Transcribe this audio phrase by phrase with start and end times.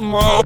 [0.00, 0.40] Mo.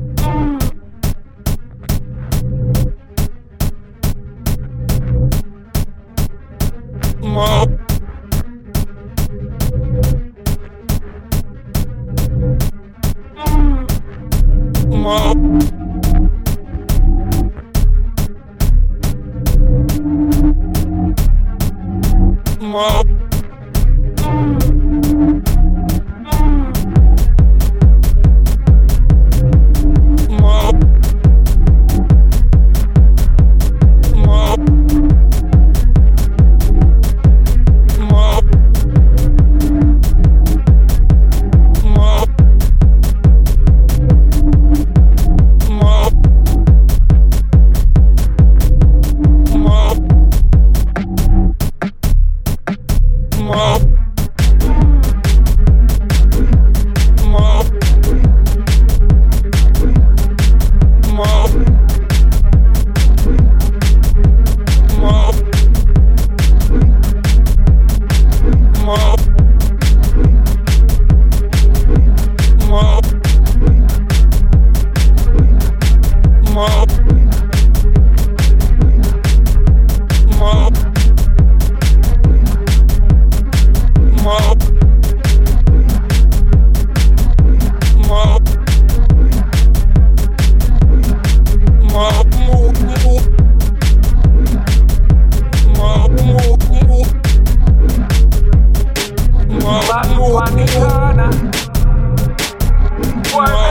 [100.16, 100.52] Where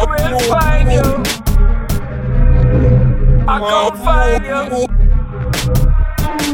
[0.10, 1.06] we will find you.
[3.48, 4.60] I can't find you.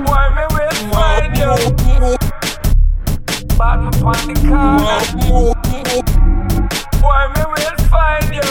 [0.05, 1.53] Where me will find you.
[3.57, 4.99] Back upon the corner.
[7.01, 8.49] Where me will find you.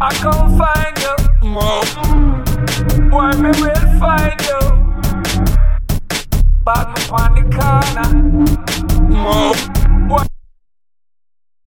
[0.00, 1.14] I can't find you.
[3.10, 4.19] Where me will find you.